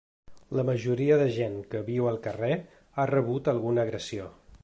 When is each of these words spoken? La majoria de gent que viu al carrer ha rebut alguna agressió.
La 0.59 0.63
majoria 0.69 1.17
de 1.23 1.27
gent 1.35 1.59
que 1.73 1.83
viu 1.91 2.09
al 2.13 2.17
carrer 2.25 2.51
ha 3.03 3.07
rebut 3.13 3.53
alguna 3.53 3.87
agressió. 3.87 4.31